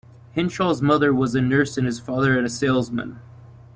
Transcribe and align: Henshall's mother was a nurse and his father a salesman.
Henshall's 0.35 0.81
mother 0.81 1.13
was 1.13 1.35
a 1.35 1.41
nurse 1.41 1.77
and 1.77 1.85
his 1.85 1.99
father 1.99 2.35
a 2.43 2.49
salesman. 2.49 3.19